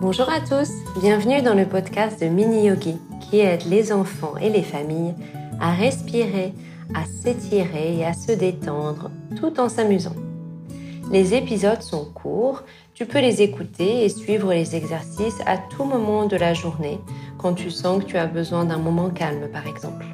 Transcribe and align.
Bonjour 0.00 0.28
à 0.28 0.40
tous, 0.40 0.70
bienvenue 1.00 1.40
dans 1.40 1.54
le 1.54 1.66
podcast 1.66 2.20
de 2.20 2.26
Mini 2.26 2.66
Yogi 2.66 2.96
qui 3.20 3.38
aide 3.38 3.64
les 3.66 3.92
enfants 3.92 4.36
et 4.36 4.50
les 4.50 4.64
familles 4.64 5.14
à 5.60 5.72
respirer, 5.72 6.52
à 6.94 7.04
s'étirer 7.04 7.98
et 7.98 8.04
à 8.04 8.12
se 8.12 8.32
détendre 8.32 9.12
tout 9.36 9.60
en 9.60 9.68
s'amusant. 9.68 10.16
Les 11.12 11.34
épisodes 11.34 11.80
sont 11.80 12.06
courts, 12.06 12.64
tu 12.92 13.06
peux 13.06 13.20
les 13.20 13.40
écouter 13.40 14.04
et 14.04 14.08
suivre 14.08 14.52
les 14.52 14.74
exercices 14.74 15.40
à 15.46 15.58
tout 15.58 15.84
moment 15.84 16.26
de 16.26 16.36
la 16.36 16.54
journée 16.54 16.98
quand 17.38 17.54
tu 17.54 17.70
sens 17.70 18.02
que 18.02 18.08
tu 18.08 18.16
as 18.16 18.26
besoin 18.26 18.64
d'un 18.64 18.78
moment 18.78 19.10
calme 19.10 19.48
par 19.52 19.66
exemple. 19.68 20.06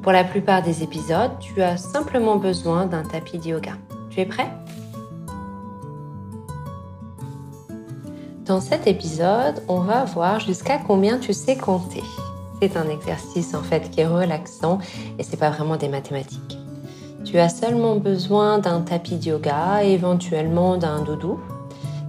Pour 0.00 0.12
la 0.12 0.22
plupart 0.22 0.62
des 0.62 0.84
épisodes, 0.84 1.32
tu 1.40 1.60
as 1.60 1.76
simplement 1.76 2.36
besoin 2.36 2.86
d'un 2.86 3.02
tapis 3.02 3.38
de 3.38 3.48
yoga. 3.48 3.72
Tu 4.10 4.20
es 4.20 4.26
prêt? 4.26 4.48
Dans 8.46 8.60
cet 8.60 8.88
épisode, 8.88 9.62
on 9.68 9.78
va 9.78 10.04
voir 10.04 10.40
jusqu'à 10.40 10.78
combien 10.78 11.18
tu 11.18 11.32
sais 11.32 11.56
compter. 11.56 12.02
C'est 12.60 12.76
un 12.76 12.88
exercice 12.88 13.54
en 13.54 13.62
fait 13.62 13.88
qui 13.88 14.00
est 14.00 14.06
relaxant 14.06 14.78
et 15.16 15.22
c'est 15.22 15.36
pas 15.36 15.50
vraiment 15.50 15.76
des 15.76 15.88
mathématiques. 15.88 16.58
Tu 17.24 17.38
as 17.38 17.48
seulement 17.48 17.96
besoin 17.96 18.58
d'un 18.58 18.80
tapis 18.80 19.14
de 19.14 19.26
yoga 19.26 19.84
et 19.84 19.92
éventuellement 19.92 20.76
d'un 20.76 21.02
doudou 21.02 21.38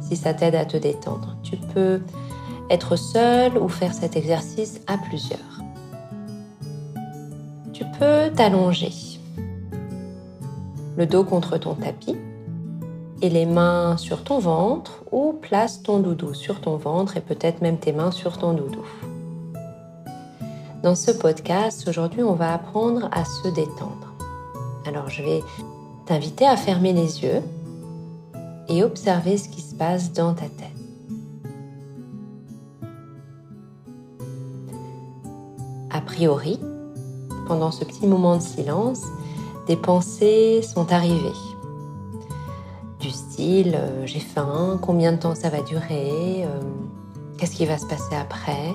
si 0.00 0.14
ça 0.14 0.32
t'aide 0.32 0.54
à 0.54 0.64
te 0.64 0.76
détendre. 0.76 1.36
Tu 1.42 1.56
peux 1.56 2.00
être 2.70 2.94
seul 2.94 3.58
ou 3.58 3.68
faire 3.68 3.92
cet 3.92 4.14
exercice 4.14 4.80
à 4.86 4.98
plusieurs. 4.98 5.40
Tu 7.72 7.84
peux 7.98 8.30
t'allonger, 8.36 8.92
le 10.96 11.06
dos 11.06 11.24
contre 11.24 11.58
ton 11.58 11.74
tapis 11.74 12.16
et 13.22 13.28
les 13.28 13.46
mains 13.46 13.96
sur 13.96 14.24
ton 14.24 14.38
ventre 14.38 15.04
ou 15.12 15.32
place 15.32 15.82
ton 15.82 15.98
doudou 16.00 16.34
sur 16.34 16.60
ton 16.60 16.76
ventre 16.76 17.16
et 17.16 17.20
peut-être 17.20 17.60
même 17.60 17.78
tes 17.78 17.92
mains 17.92 18.10
sur 18.10 18.38
ton 18.38 18.52
doudou. 18.52 18.84
Dans 20.82 20.94
ce 20.94 21.10
podcast, 21.10 21.86
aujourd'hui, 21.86 22.22
on 22.22 22.32
va 22.32 22.54
apprendre 22.54 23.10
à 23.12 23.24
se 23.24 23.48
détendre. 23.48 24.14
Alors, 24.86 25.10
je 25.10 25.22
vais 25.22 25.40
t'inviter 26.06 26.46
à 26.46 26.56
fermer 26.56 26.94
les 26.94 27.22
yeux 27.22 27.42
et 28.68 28.82
observer 28.82 29.36
ce 29.36 29.48
qui 29.48 29.60
se 29.60 29.74
passe 29.74 30.12
dans 30.12 30.32
ta 30.32 30.46
tête. 30.46 30.68
A 35.90 36.00
priori, 36.00 36.58
pendant 37.46 37.72
ce 37.72 37.84
petit 37.84 38.06
moment 38.06 38.36
de 38.36 38.42
silence, 38.42 39.02
des 39.66 39.76
pensées 39.76 40.62
sont 40.62 40.90
arrivées 40.92 41.49
du 43.00 43.10
style 43.10 43.74
euh, 43.74 44.06
j'ai 44.06 44.20
faim, 44.20 44.78
combien 44.80 45.12
de 45.12 45.16
temps 45.16 45.34
ça 45.34 45.48
va 45.48 45.62
durer, 45.62 46.44
euh, 46.44 46.60
qu'est-ce 47.38 47.56
qui 47.56 47.66
va 47.66 47.78
se 47.78 47.86
passer 47.86 48.14
après. 48.14 48.74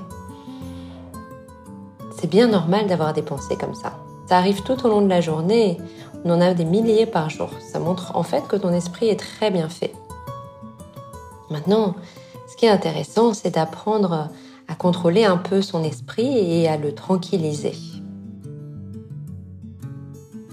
C'est 2.20 2.30
bien 2.30 2.48
normal 2.48 2.88
d'avoir 2.88 3.14
des 3.14 3.22
pensées 3.22 3.56
comme 3.56 3.76
ça. 3.76 3.94
Ça 4.28 4.38
arrive 4.38 4.64
tout 4.64 4.86
au 4.86 4.90
long 4.90 5.02
de 5.02 5.08
la 5.08 5.22
journée, 5.22 5.78
on 6.23 6.31
en 6.31 6.42
a 6.42 6.53
des 6.53 6.66
milliers 6.66 7.06
par 7.06 7.30
jour. 7.30 7.50
Ça 7.59 7.80
montre 7.80 8.16
en 8.16 8.23
fait 8.23 8.48
que 8.48 8.56
ton 8.56 8.73
esprit 8.73 9.08
est 9.08 9.20
très 9.20 9.52
bien 9.52 9.70
fait. 9.70 9.94
Maintenant, 11.52 11.96
ce 12.48 12.56
qui 12.56 12.66
est 12.66 12.70
intéressant, 12.70 13.34
c'est 13.34 13.52
d'apprendre 13.52 14.30
à 14.68 14.76
contrôler 14.76 15.26
un 15.26 15.38
peu 15.38 15.62
son 15.62 15.84
esprit 15.84 16.38
et 16.38 16.68
à 16.68 16.78
le 16.78 16.96
tranquilliser. 16.96 17.76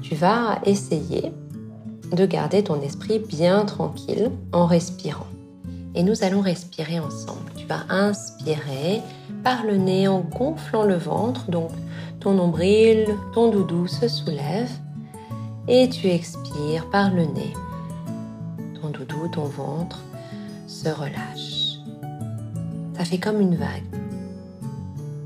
Tu 0.02 0.14
vas 0.14 0.58
essayer 0.66 1.32
de 2.12 2.26
garder 2.26 2.62
ton 2.62 2.80
esprit 2.82 3.18
bien 3.18 3.64
tranquille 3.64 4.30
en 4.52 4.66
respirant. 4.66 5.26
Et 5.94 6.02
nous 6.02 6.24
allons 6.24 6.40
respirer 6.40 6.98
ensemble. 7.00 7.52
Tu 7.56 7.66
vas 7.66 7.84
inspirer 7.88 9.00
par 9.44 9.64
le 9.64 9.76
nez 9.76 10.08
en 10.08 10.20
gonflant 10.20 10.84
le 10.84 10.96
ventre, 10.96 11.50
donc 11.50 11.70
ton 12.20 12.34
nombril, 12.34 13.06
ton 13.34 13.50
doudou 13.50 13.86
se 13.86 14.08
soulève. 14.08 14.70
Et 15.68 15.88
tu 15.88 16.08
expires 16.08 16.88
par 16.90 17.10
le 17.14 17.24
nez. 17.24 17.52
Ton 18.80 18.88
doudou, 18.88 19.28
ton 19.32 19.44
ventre 19.44 20.00
se 20.66 20.88
relâche. 20.88 21.78
Ça 22.96 23.04
fait 23.04 23.18
comme 23.18 23.40
une 23.40 23.56
vague. 23.56 23.84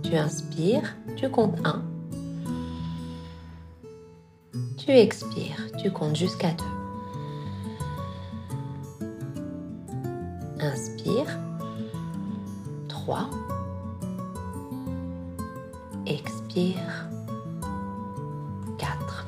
Tu 0.03 0.15
inspires, 0.17 0.97
tu 1.17 1.29
comptes 1.29 1.59
1. 1.65 1.83
Tu 4.77 4.93
expires, 4.93 5.67
tu 5.83 5.91
comptes 5.91 6.17
jusqu'à 6.17 6.51
2. 6.51 6.76
Inspire. 10.67 11.39
3. 12.89 13.31
Expire. 16.07 17.09
4. 18.77 19.27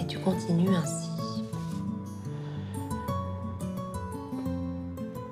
Et 0.00 0.06
tu 0.08 0.18
continues 0.18 0.74
ainsi. 0.74 1.08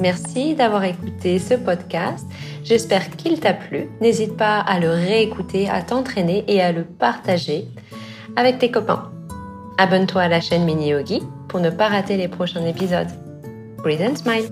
Merci 0.00 0.54
d'avoir 0.54 0.84
écouté 0.84 1.38
ce 1.38 1.54
podcast. 1.54 2.26
J'espère 2.64 3.10
qu'il 3.10 3.38
t'a 3.38 3.52
plu. 3.52 3.88
N'hésite 4.00 4.36
pas 4.36 4.58
à 4.58 4.80
le 4.80 4.88
réécouter, 4.88 5.68
à 5.68 5.82
t'entraîner 5.82 6.44
et 6.48 6.62
à 6.62 6.72
le 6.72 6.84
partager 6.84 7.68
avec 8.34 8.58
tes 8.58 8.70
copains. 8.70 9.10
Abonne-toi 9.76 10.22
à 10.22 10.28
la 10.28 10.40
chaîne 10.40 10.64
Mini 10.64 10.88
Yogi 10.88 11.22
pour 11.48 11.60
ne 11.60 11.70
pas 11.70 11.88
rater 11.88 12.16
les 12.16 12.28
prochains 12.28 12.64
épisodes. 12.64 13.10
Breathe 13.82 14.16
smile. 14.16 14.50